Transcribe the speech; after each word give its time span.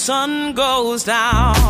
sun 0.00 0.54
goes 0.54 1.04
down. 1.04 1.69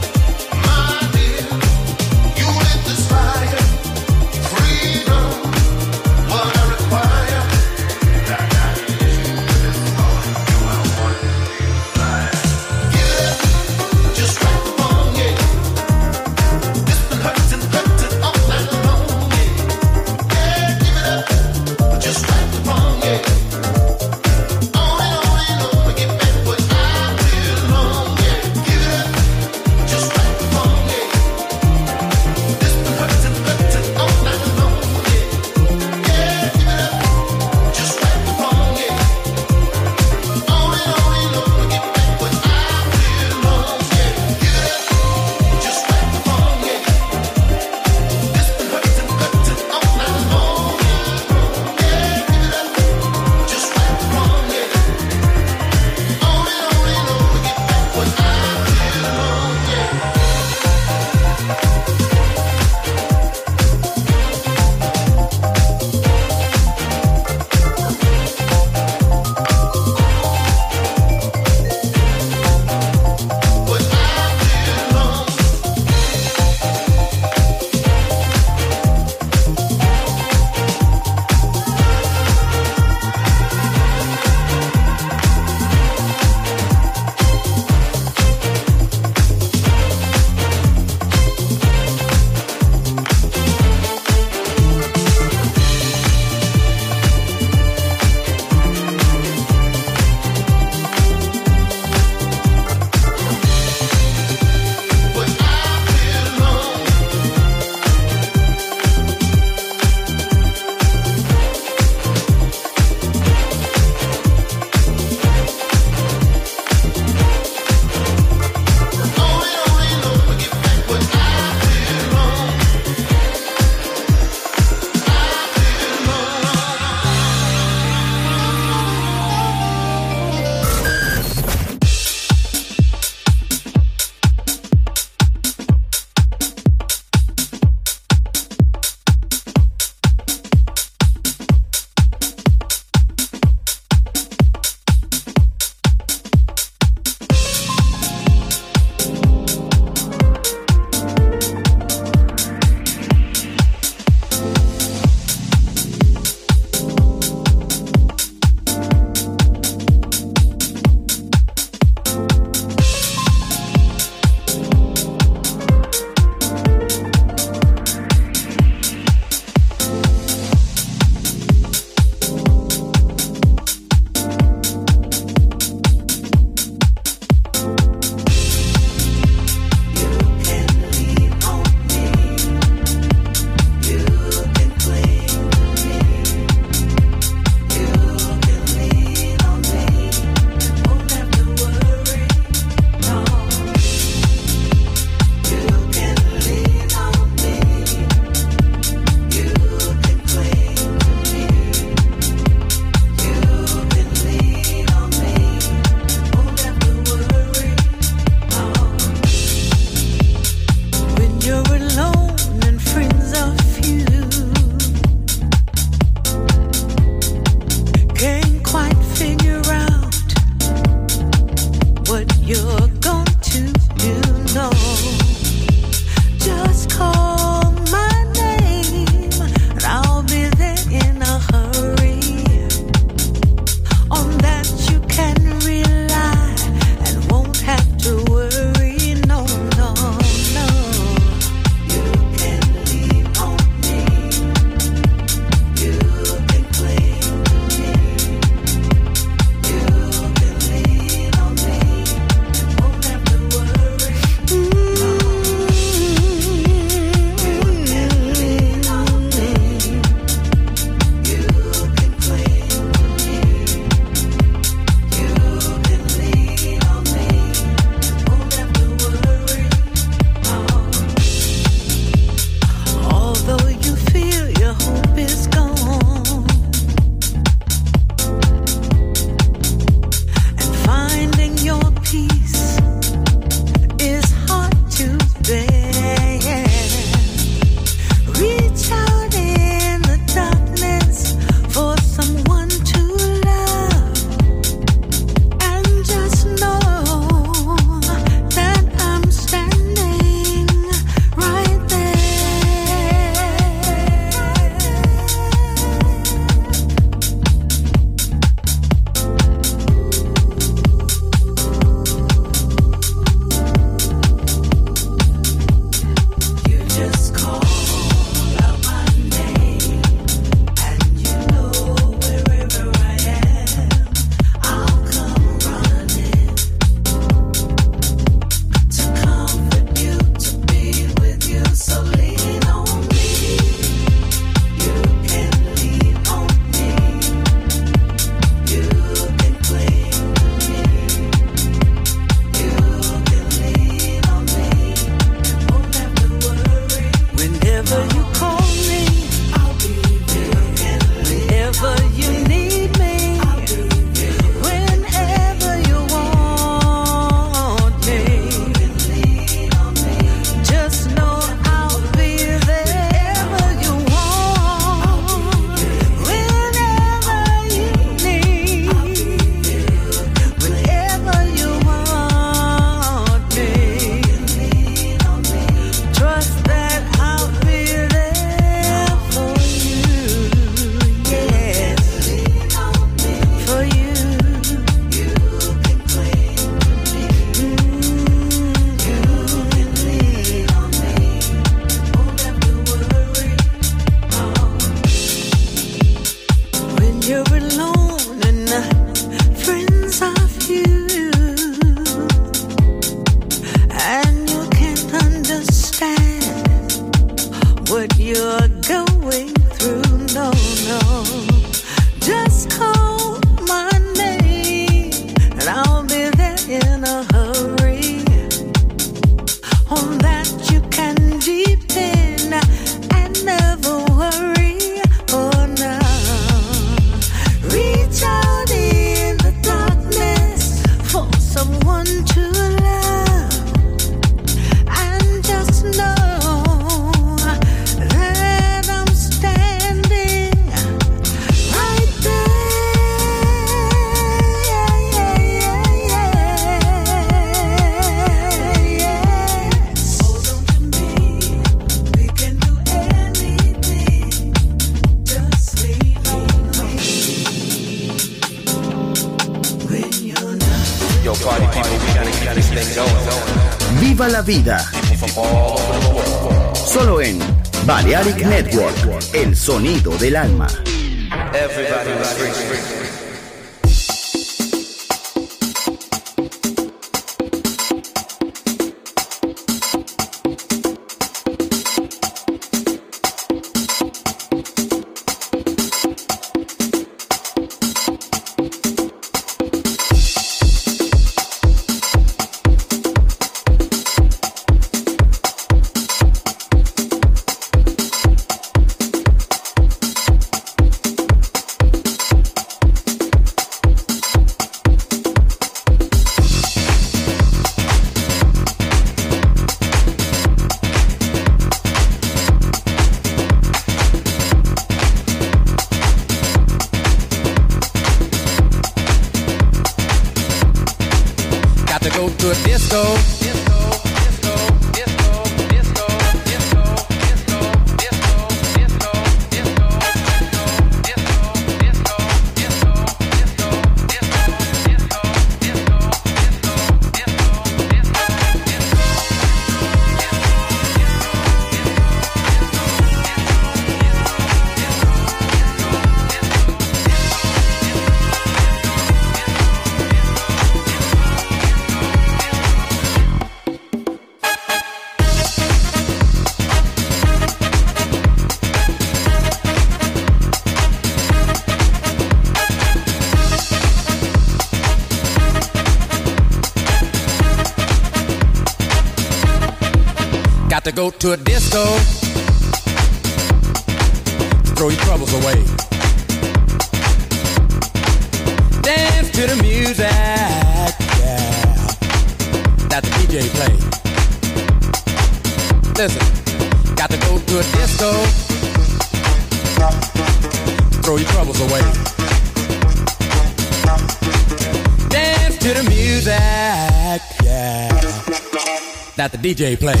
DJ 599.53 599.75
play. 599.77 600.00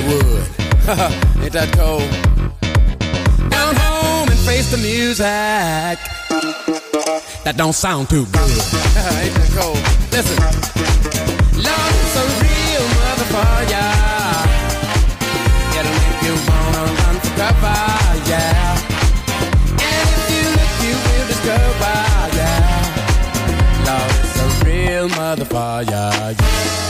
Hollywood. 0.00 0.42
Ain't 1.42 1.52
that 1.52 1.70
cold? 1.72 2.08
Down 3.50 3.74
home 3.76 4.28
and 4.28 4.38
face 4.40 4.70
the 4.70 4.78
music. 4.78 5.26
That 7.44 7.56
don't 7.56 7.72
sound 7.72 8.08
too 8.08 8.24
good. 8.26 8.40
Ain't 8.40 9.34
that 9.36 9.50
cold? 9.56 9.78
Listen. 10.12 10.38
Love's 11.56 12.16
a 12.16 12.24
real 12.40 12.84
motherfucker. 13.00 13.92
It'll 15.76 15.96
make 16.00 16.20
you 16.24 16.34
wanna 16.48 16.84
run 17.00 17.16
for 17.20 17.32
cover, 17.36 17.80
yeah. 18.28 18.78
And 19.84 20.08
if 20.16 20.26
you 20.32 20.42
look, 20.56 20.72
you 20.84 20.94
will 21.06 21.26
discover, 21.28 21.96
yeah. 22.38 22.88
Love's 23.88 24.36
a 24.40 24.64
real 24.64 25.08
motherfucker, 25.10 26.40
yeah. 26.40 26.89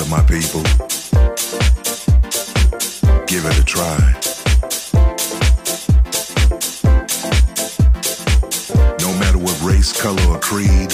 of 0.00 0.08
my 0.08 0.22
people. 0.22 0.62
Give 3.26 3.44
it 3.44 3.58
a 3.58 3.64
try. 3.64 3.98
No 9.00 9.12
matter 9.18 9.38
what 9.38 9.60
race, 9.62 9.92
color, 10.00 10.22
or 10.28 10.38
creed, 10.38 10.92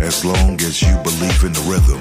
as 0.00 0.24
long 0.24 0.60
as 0.60 0.82
you 0.82 0.94
believe 1.02 1.44
in 1.44 1.52
the 1.52 1.64
rhythm, 1.66 2.00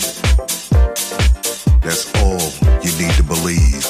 that's 1.81 2.05
all 2.21 2.41
you 2.83 2.91
need 2.99 3.13
to 3.15 3.23
believe. 3.23 3.84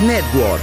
Network. 0.00 0.61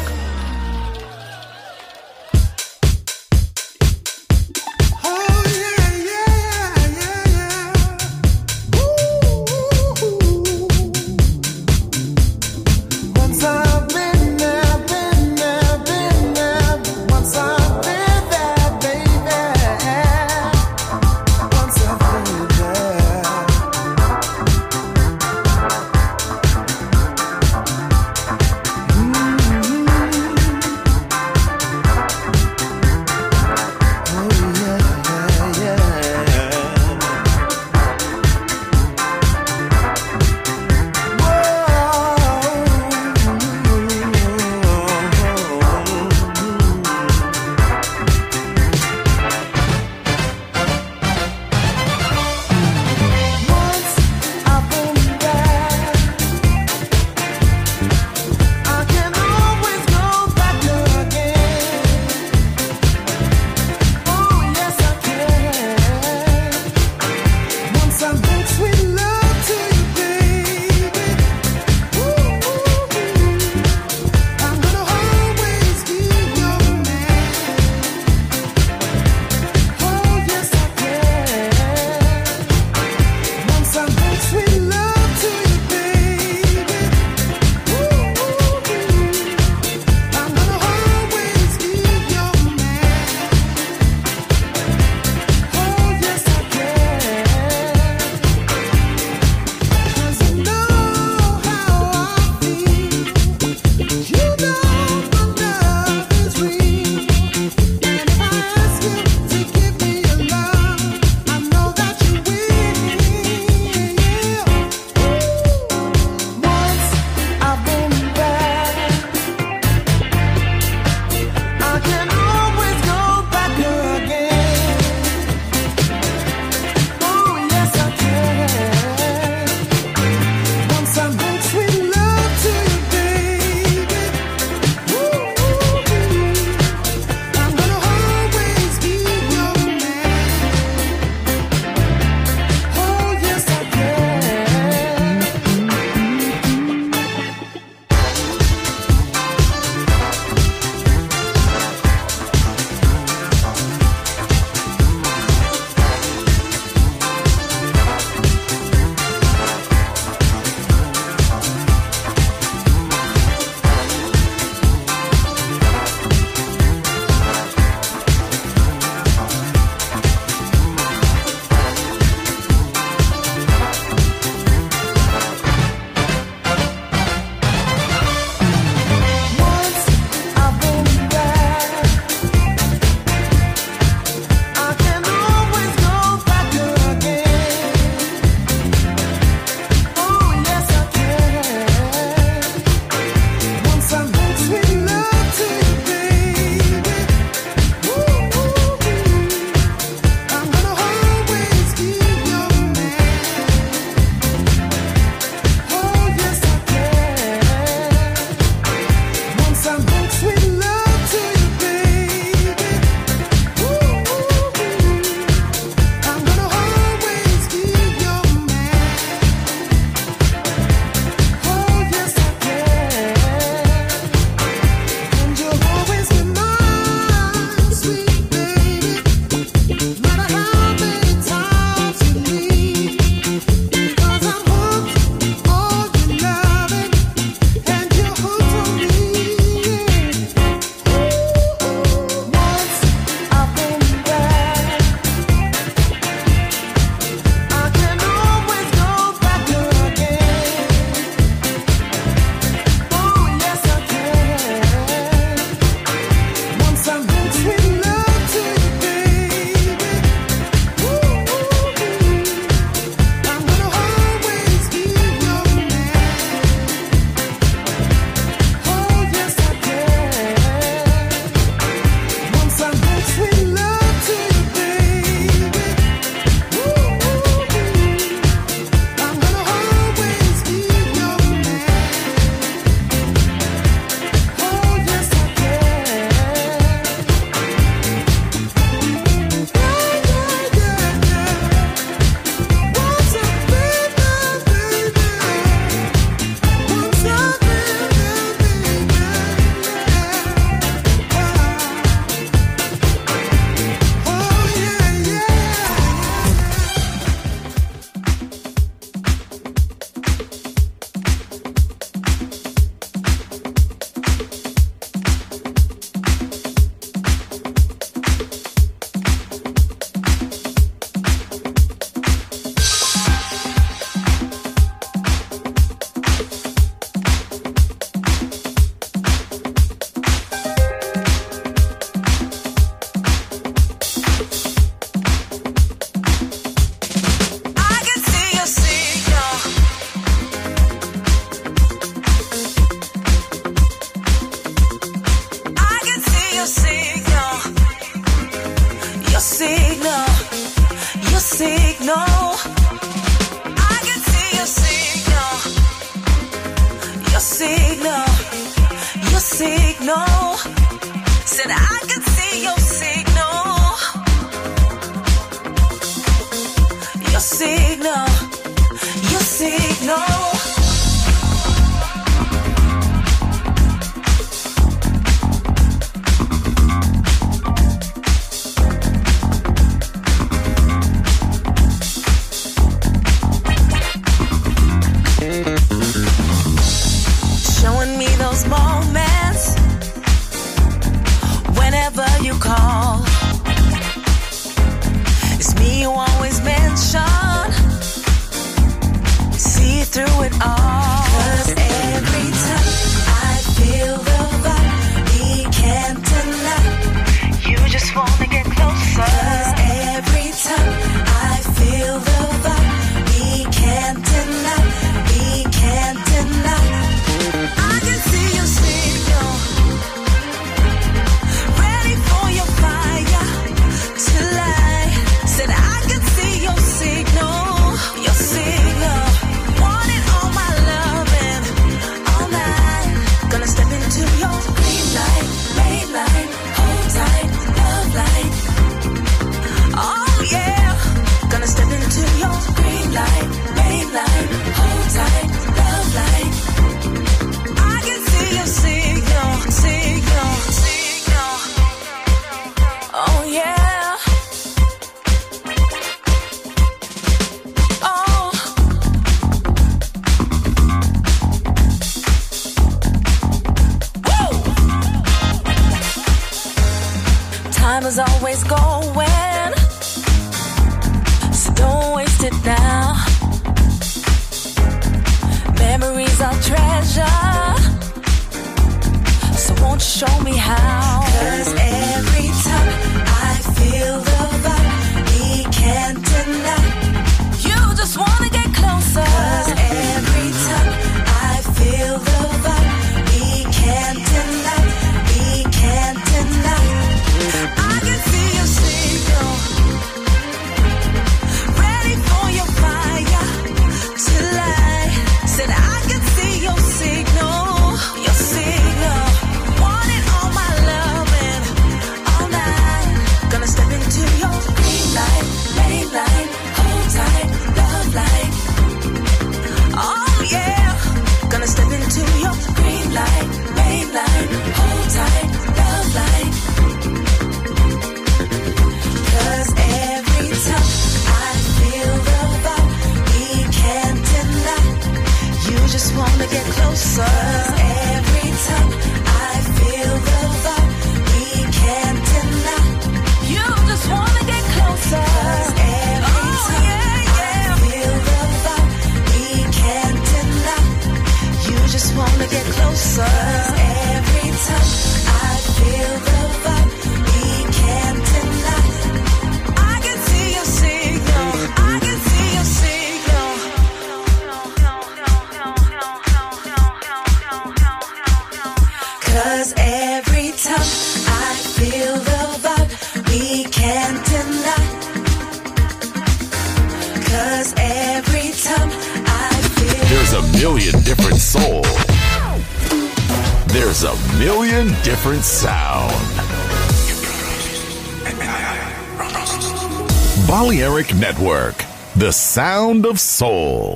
Sound 592.29 592.85
of 592.85 592.99
soul. 592.99 593.75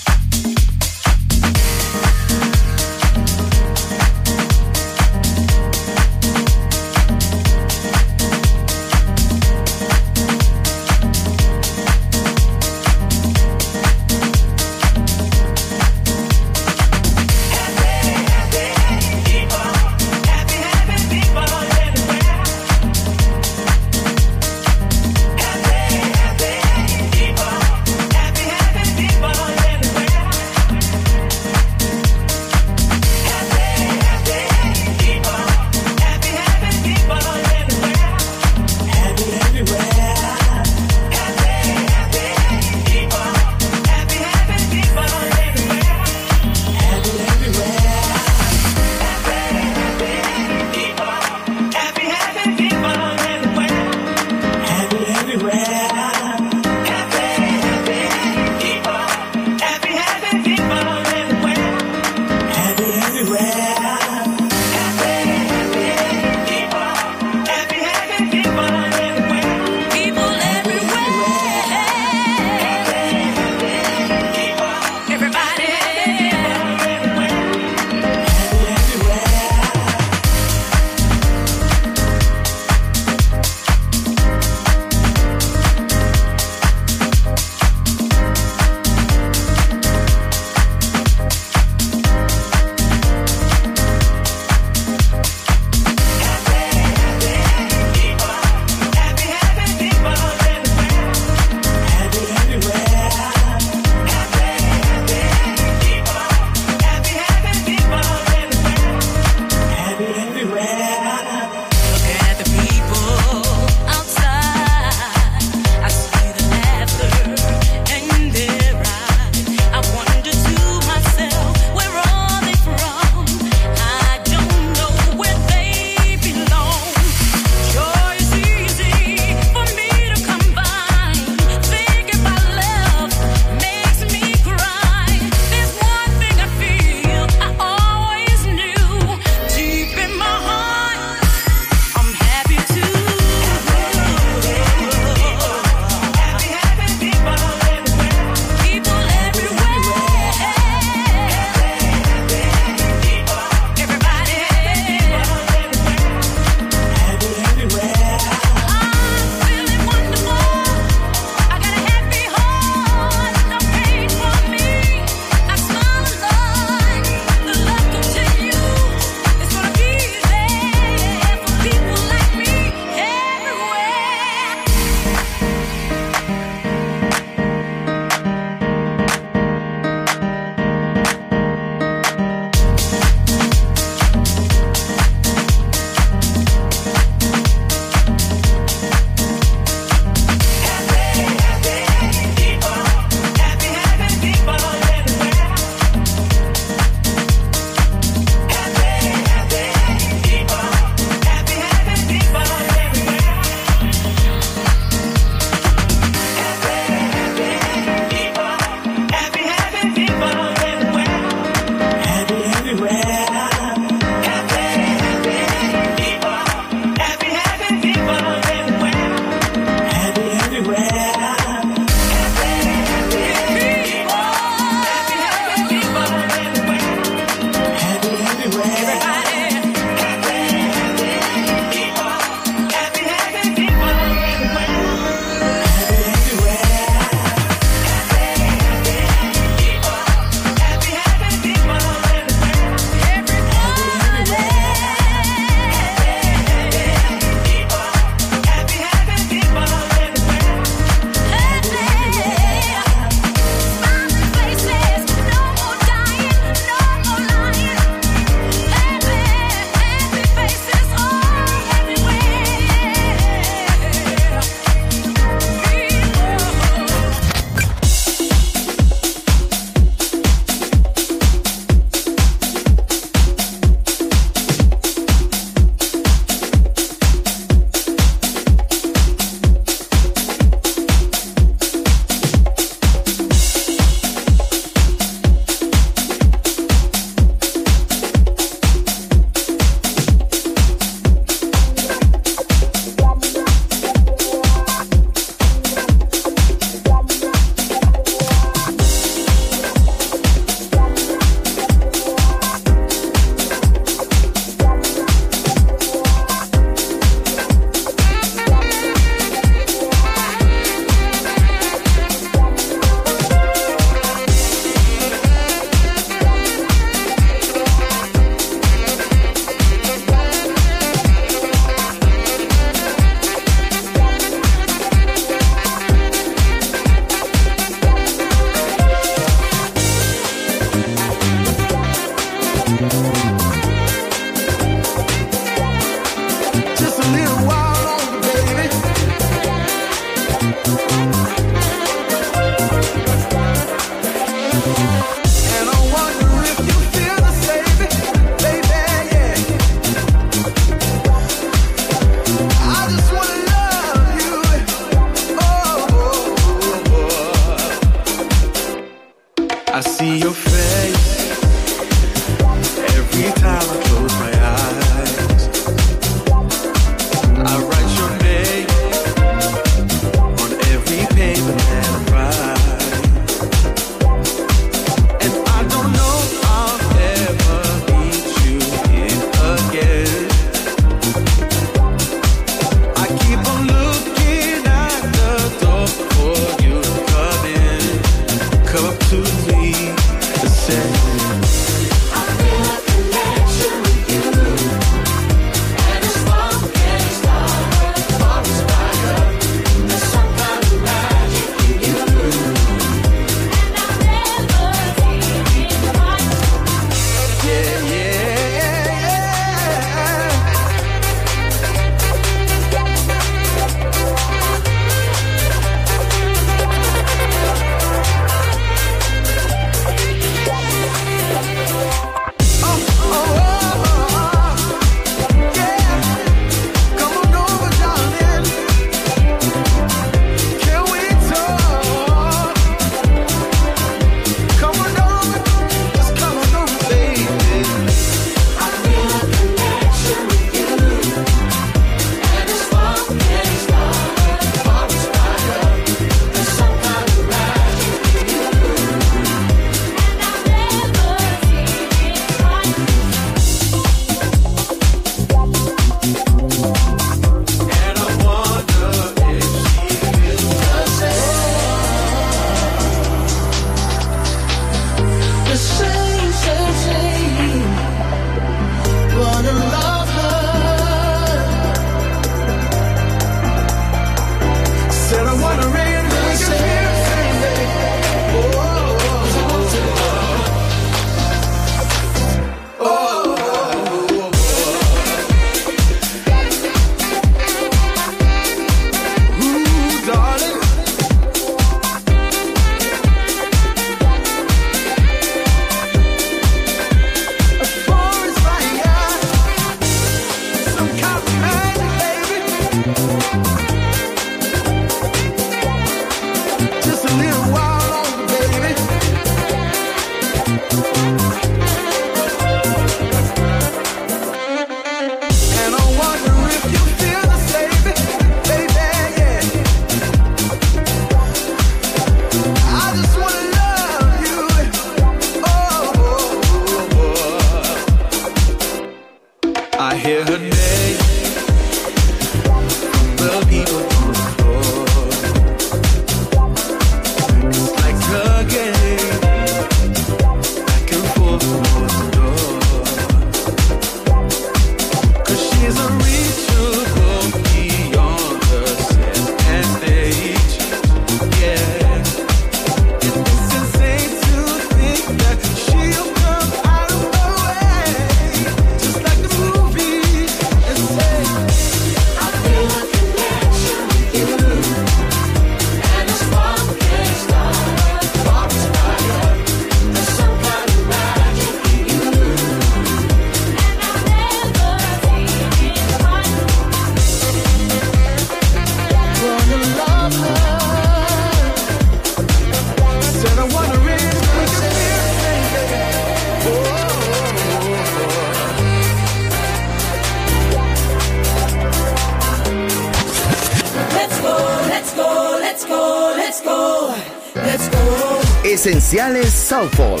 Esenciales 598.56 599.30
Southfall. 599.34 600.00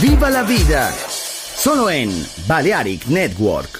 Viva 0.00 0.30
la 0.30 0.44
vida. 0.44 0.94
Solo 1.08 1.90
en 1.90 2.08
Balearic 2.46 3.06
Network. 3.06 3.79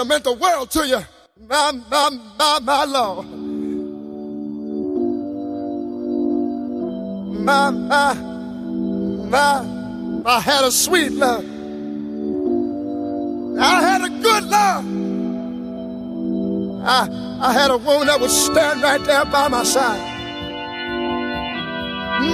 That 0.00 0.06
meant 0.06 0.24
the 0.24 0.32
world 0.32 0.70
to 0.70 0.86
you? 0.86 1.00
My, 1.46 1.72
my, 1.90 2.10
my, 2.38 2.58
my 2.62 2.84
Lord. 2.84 3.26
My, 7.44 7.70
my, 7.70 8.14
my, 8.14 10.22
I 10.24 10.40
had 10.40 10.64
a 10.64 10.70
sweet 10.70 11.12
love. 11.12 11.44
I 13.58 13.82
had 13.82 14.02
a 14.02 14.08
good 14.08 14.44
love. 14.44 14.86
I, 16.82 17.08
I 17.42 17.52
had 17.52 17.70
a 17.70 17.76
woman 17.76 18.06
that 18.06 18.18
would 18.20 18.30
stand 18.30 18.82
right 18.82 19.04
there 19.04 19.26
by 19.26 19.48
my 19.48 19.64
side. 19.64 20.06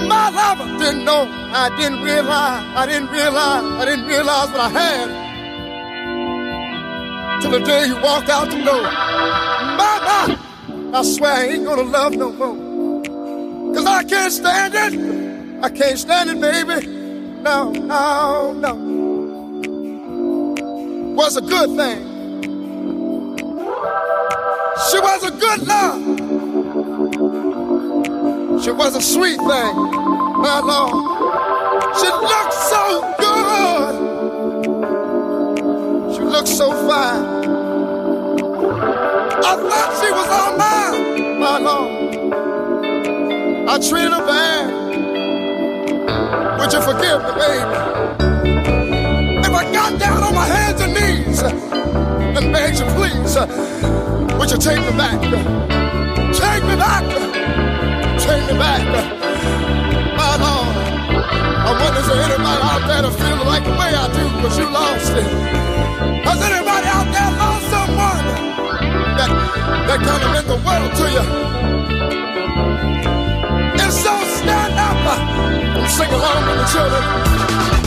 My 0.07 0.29
lover 0.29 0.77
didn't 0.77 1.03
know. 1.03 1.27
I 1.29 1.69
didn't 1.77 2.01
realize. 2.01 2.63
I 2.77 2.85
didn't 2.85 3.09
realize. 3.09 3.63
I 3.63 3.83
didn't 3.85 4.07
realize 4.07 4.49
what 4.51 4.61
I 4.61 4.69
had. 4.69 5.26
Till 7.41 7.51
the 7.51 7.59
day 7.59 7.87
you 7.87 7.95
walked 8.01 8.29
out 8.29 8.49
the 8.49 8.63
door. 8.63 8.81
My, 8.81 10.37
I 10.93 11.03
swear 11.03 11.33
I 11.33 11.45
ain't 11.45 11.65
gonna 11.65 11.83
love 11.83 12.15
no 12.15 12.31
more. 12.31 13.03
Cause 13.75 13.85
I 13.85 14.03
can't 14.03 14.33
stand 14.33 14.73
it. 14.73 15.63
I 15.63 15.69
can't 15.69 15.99
stand 15.99 16.29
it, 16.31 16.41
baby. 16.41 16.87
No, 17.41 17.71
no, 17.71 18.53
no. 18.53 18.73
Was 21.15 21.37
a 21.37 21.41
good 21.41 21.75
thing. 21.77 22.17
She 24.89 24.99
was 24.99 25.23
a 25.23 25.31
good 25.31 25.67
love. 25.67 26.01
She 28.63 28.71
was 28.71 28.95
a 28.95 29.01
sweet 29.01 29.37
thing, 29.37 29.75
my 30.41 30.59
Lord. 30.63 30.91
She 31.99 32.07
looked 32.07 32.53
so 32.53 33.15
good. 33.19 33.26
Looked 36.27 36.47
so 36.47 36.71
fine. 36.87 37.23
I 39.43 39.55
thought 39.69 39.91
she 39.99 40.09
was 40.11 40.27
all 40.37 40.57
mine, 40.57 41.39
my 41.39 41.57
Lord. 41.57 41.91
I 43.69 43.79
treated 43.79 44.11
her 44.11 44.25
bad. 44.25 44.65
Would 46.59 46.71
you 46.73 46.81
forgive 46.81 47.21
me, 47.23 47.31
baby? 47.41 47.75
If 49.39 49.53
I 49.53 49.63
got 49.71 49.99
down 49.99 50.23
on 50.23 50.33
my 50.35 50.45
hands 50.45 50.81
and 50.81 50.93
knees 50.93 51.41
and 51.41 52.53
begged 52.53 52.79
you, 52.79 52.85
please, 52.97 53.37
would 54.37 54.49
you 54.51 54.57
take 54.57 54.79
me 54.79 54.91
back? 54.97 55.21
Take 56.33 56.63
me 56.63 56.75
back 56.75 57.27
take 58.27 58.51
me 58.51 58.57
back. 58.57 59.06
Wonder 61.79 61.99
is 61.99 62.07
there 62.07 62.21
anybody 62.23 62.61
out 62.63 62.83
there 62.87 63.01
that 63.05 63.13
feel 63.21 63.45
like 63.45 63.63
the 63.63 63.71
way 63.71 63.91
I 63.93 64.07
do, 64.17 64.23
but 64.41 64.51
you 64.57 64.65
lost 64.69 65.13
it. 65.13 65.27
Has 66.25 66.39
anybody 66.41 66.87
out 66.87 67.07
there 67.13 67.31
lost 67.37 67.65
someone 67.69 68.25
that, 69.17 69.29
that 69.87 69.99
kind 70.01 70.23
of 70.25 70.29
meant 70.33 70.47
the 70.47 70.59
world 70.65 70.91
to 70.99 71.05
you? 71.15 71.23
If 73.83 73.91
so, 73.93 74.13
stand 74.41 74.73
up 74.73 74.97
and 75.77 75.89
sing 75.89 76.11
along 76.11 76.41
with 76.47 76.57
the 76.59 76.67
children. 76.73 77.86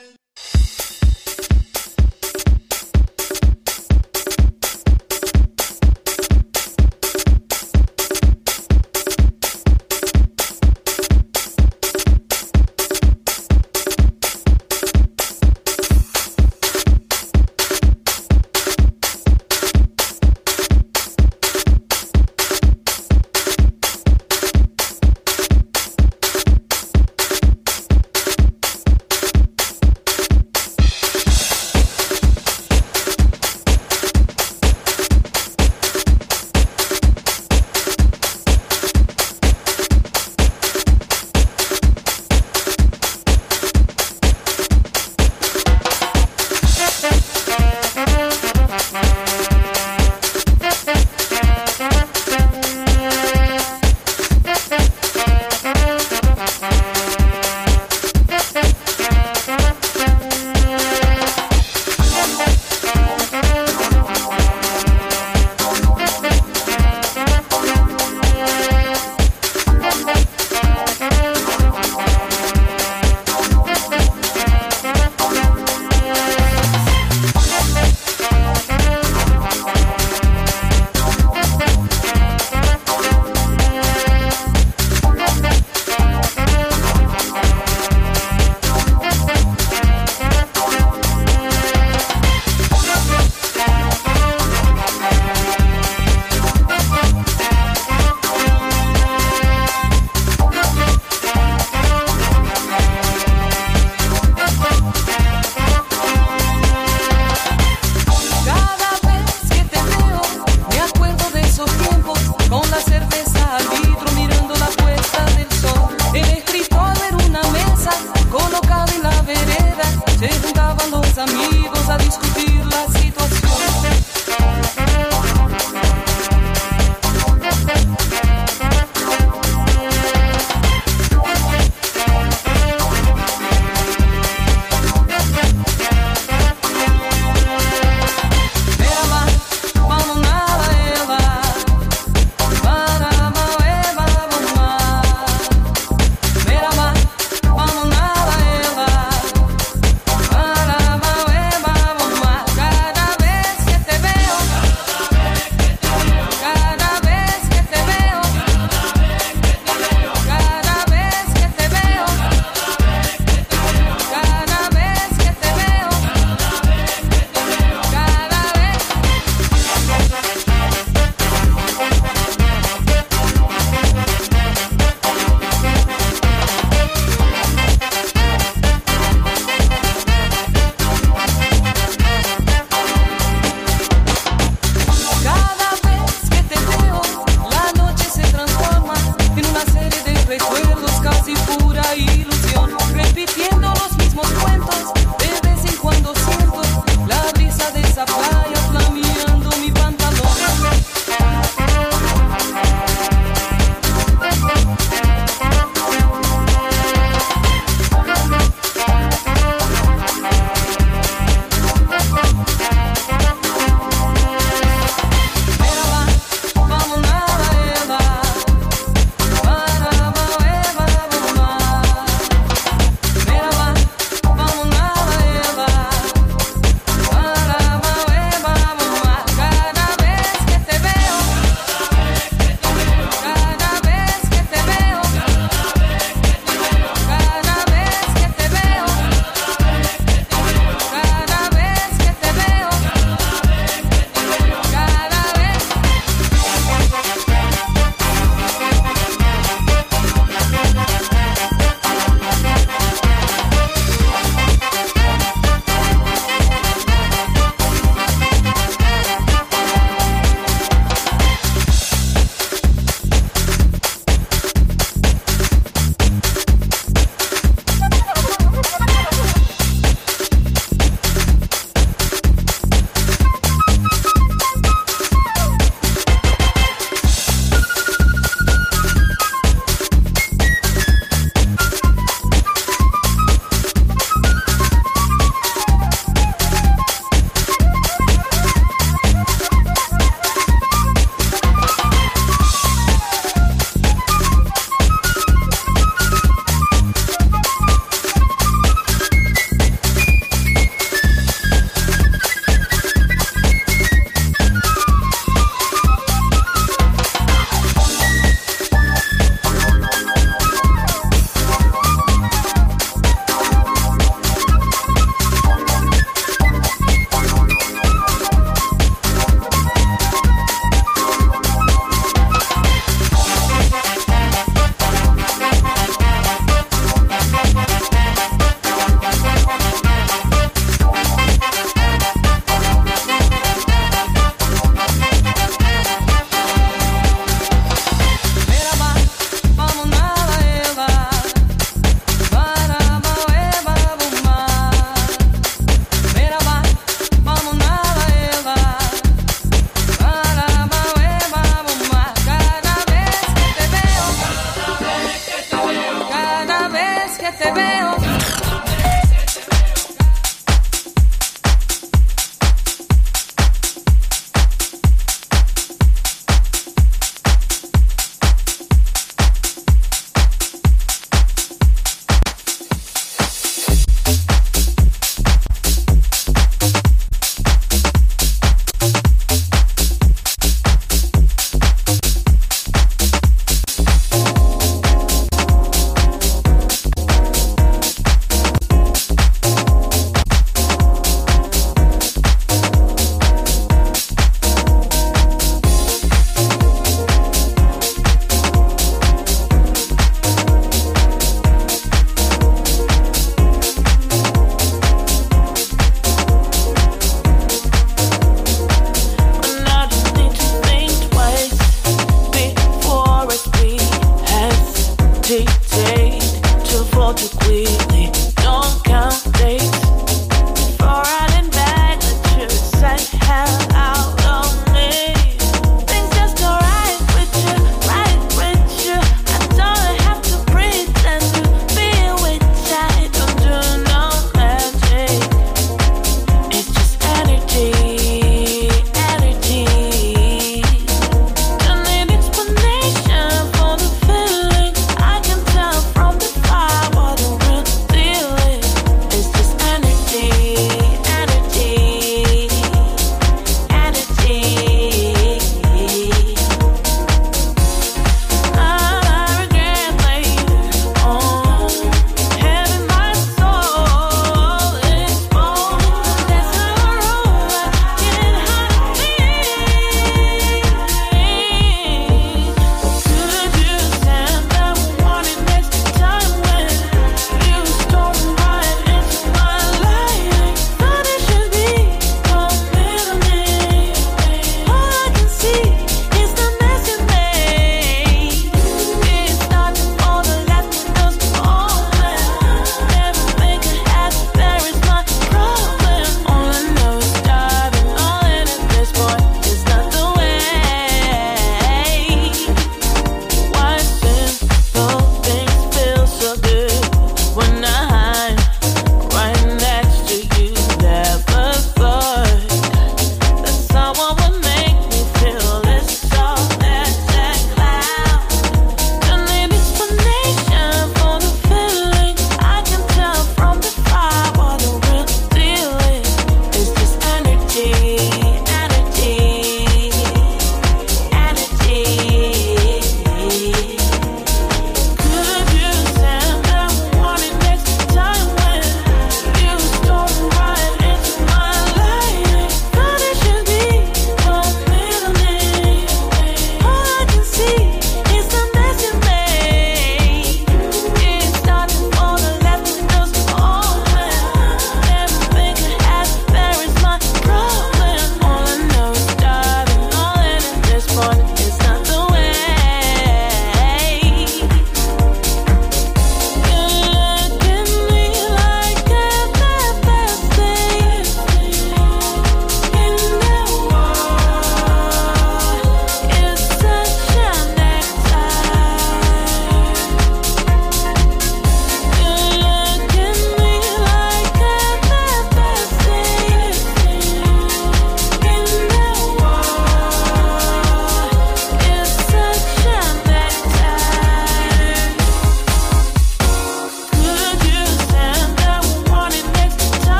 Te 357.37 357.51
veo. 357.51 357.80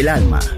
Del 0.00 0.08
alma. 0.08 0.49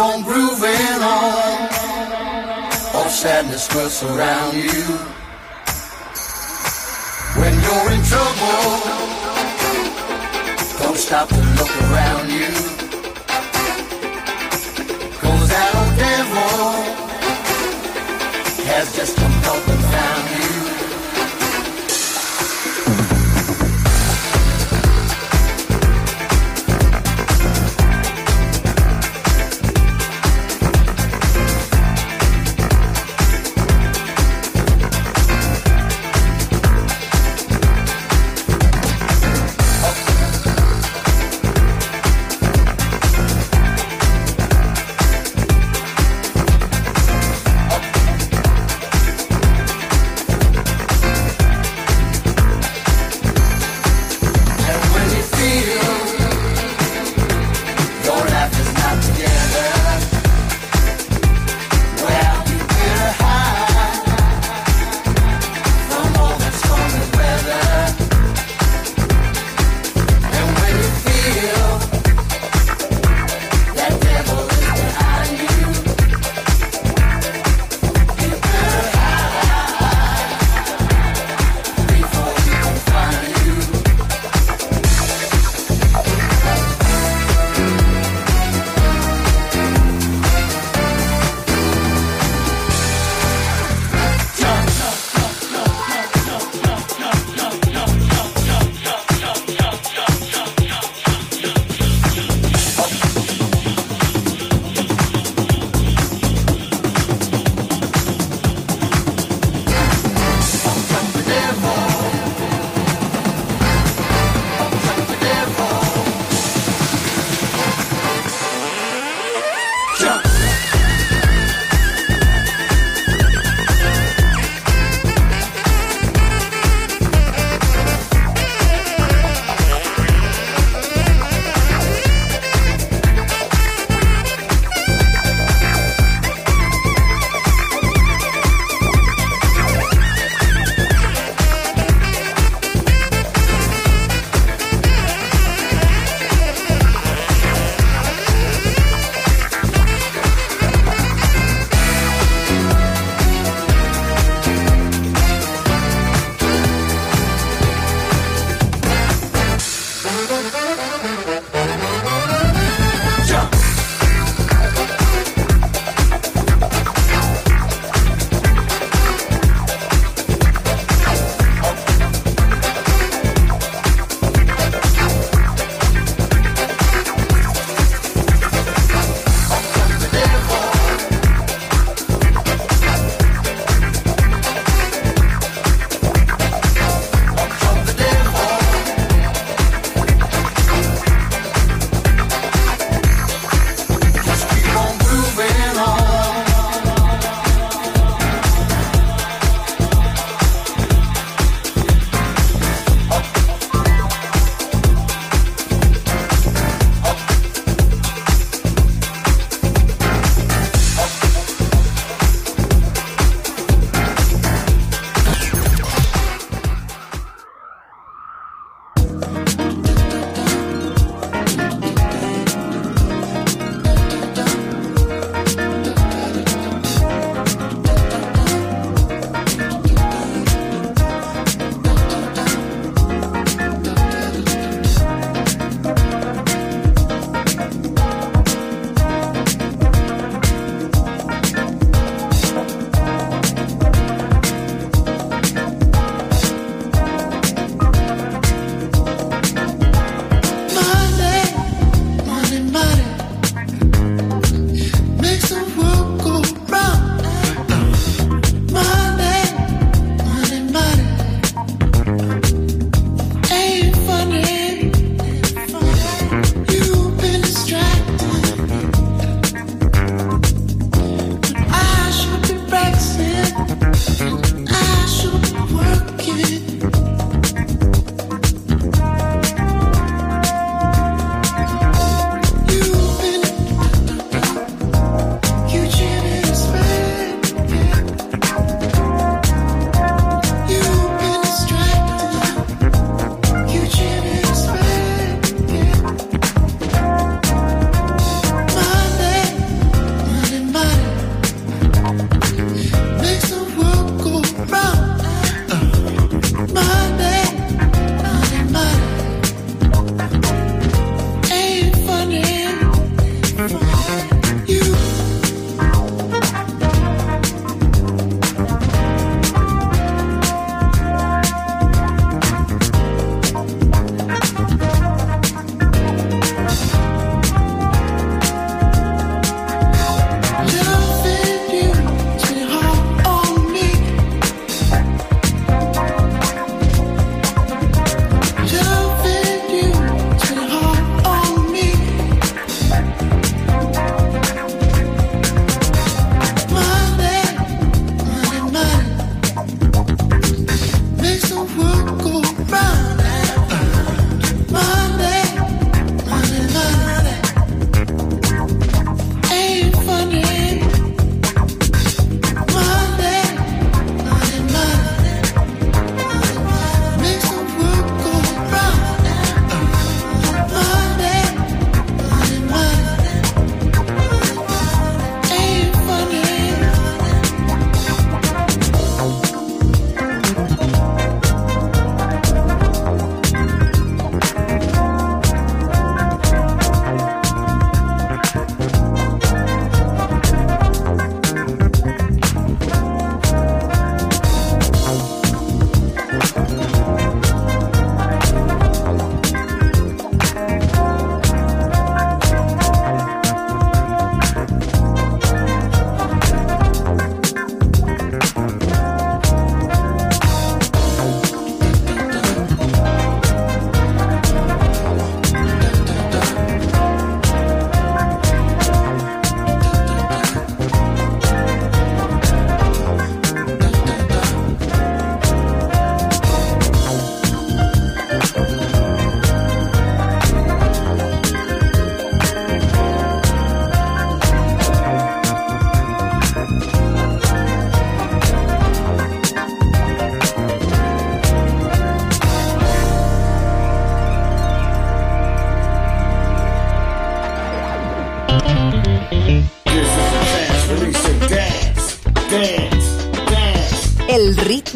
Keep 0.00 0.06
on 0.06 0.22
grooving 0.22 1.02
on. 1.02 1.68
All 2.94 3.08
sadness 3.08 3.68
will 3.74 3.90
surround 3.90 4.54
you. 4.54 4.84
When 7.40 7.54
you're 7.64 7.90
in 7.94 8.02
trouble, 8.12 8.62
don't 10.78 10.96
stop 10.96 11.28
to 11.28 11.42
look 11.58 11.74
around 11.84 12.30
you. 12.30 12.50
Cause 15.20 15.48
that 15.54 15.70
old 15.78 15.94
devil 16.06 16.60
has 18.72 18.96
just 18.96 19.16
come 19.16 19.39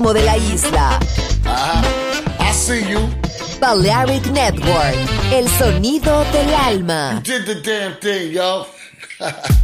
ritmo 0.05 0.13
de 0.13 0.23
la 0.23 0.37
isla. 0.37 0.99
I 2.41 2.53
see 2.53 2.83
you. 2.91 3.09
Balearic 3.61 4.27
Network, 4.27 4.97
el 5.33 5.49
sonido 5.49 6.25
del 6.33 6.55
alma. 6.55 7.21
Did 7.23 7.47
the 7.47 7.55
damn 7.63 7.97
thing, 8.01 8.33
yo. 8.33 8.67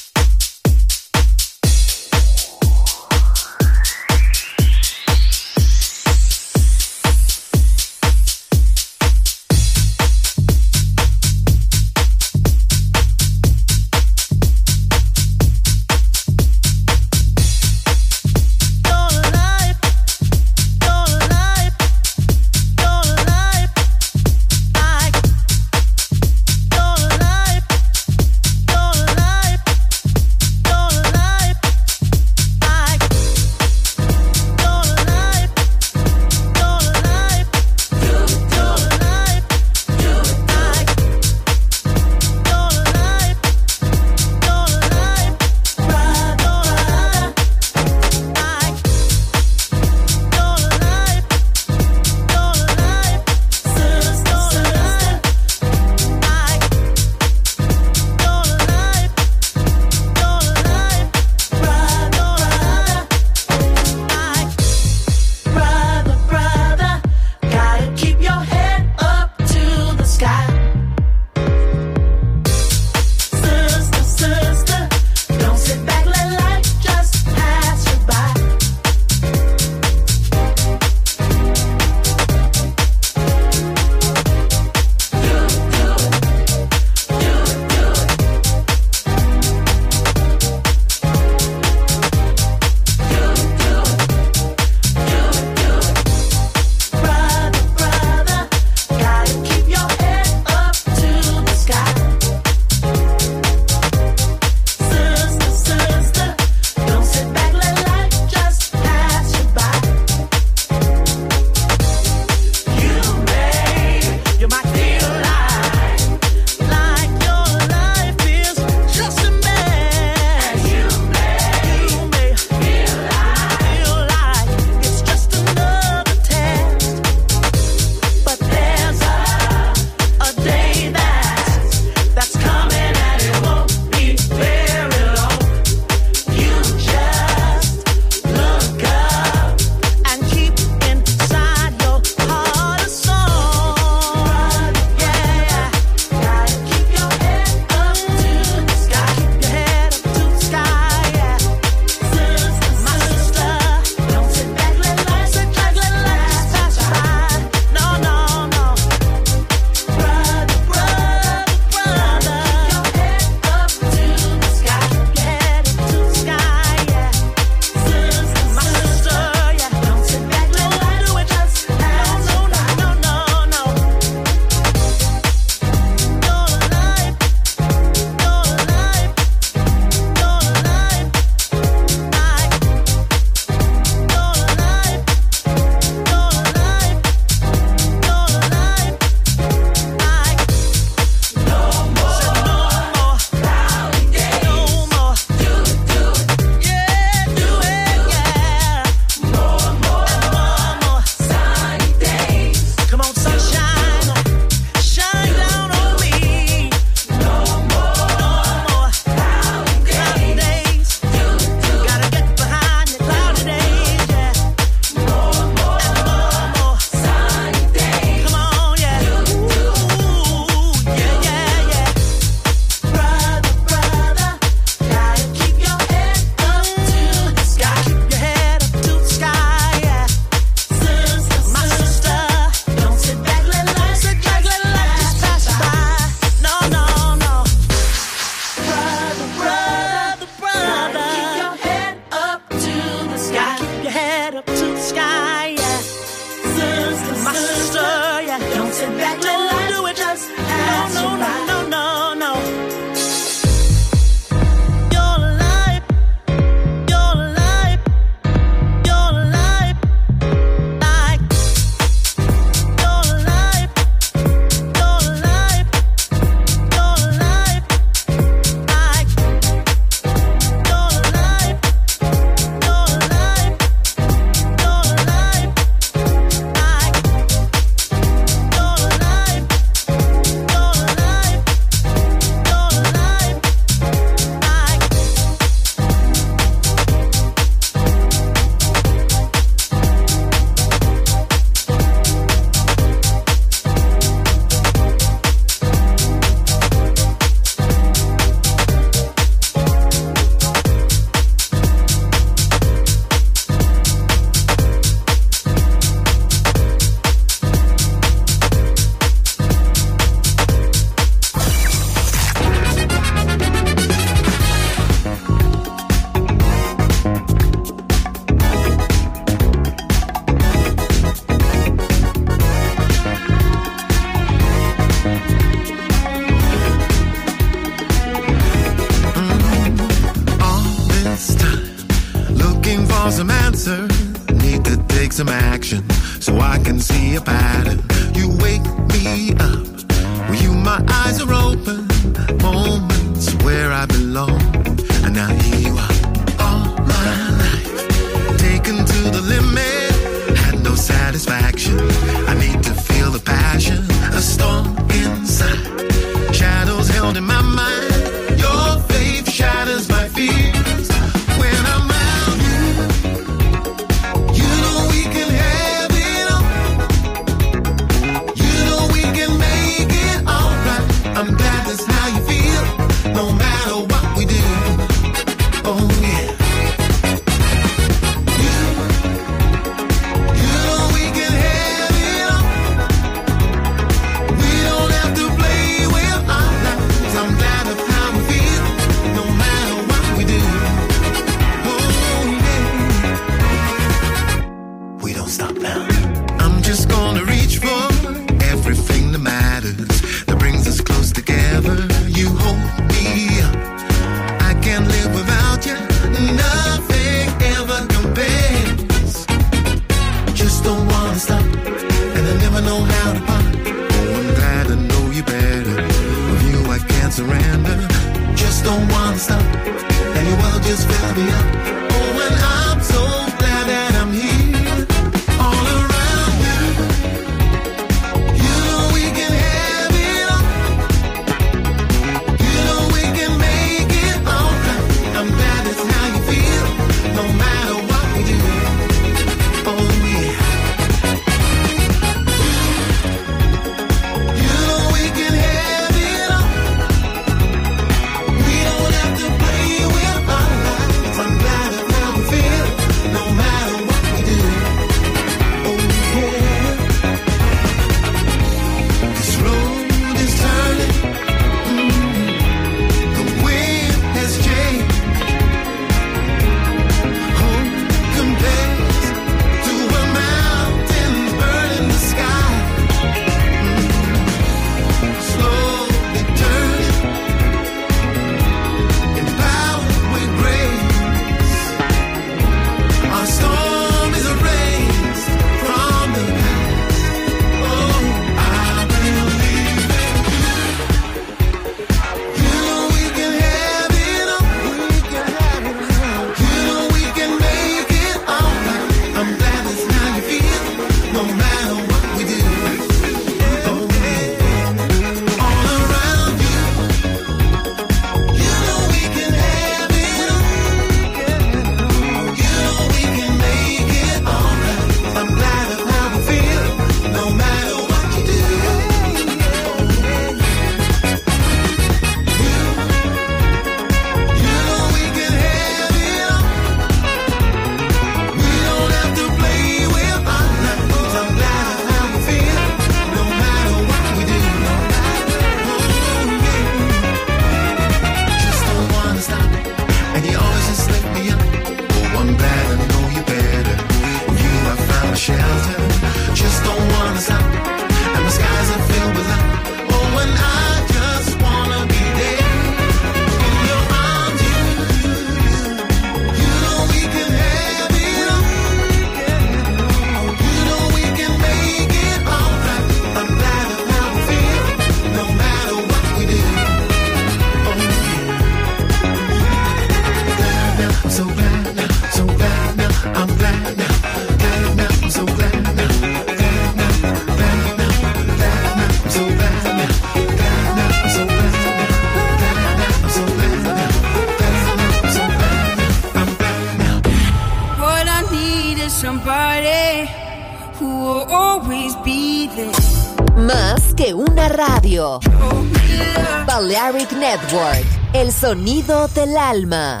Sonido 598.50 599.06
del 599.14 599.36
alma. 599.36 600.00